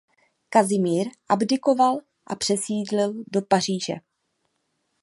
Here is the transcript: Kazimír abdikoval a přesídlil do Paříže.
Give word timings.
Kazimír 0.49 1.09
abdikoval 1.29 1.97
a 2.27 2.35
přesídlil 2.35 3.13
do 3.27 3.41
Paříže. 3.41 3.93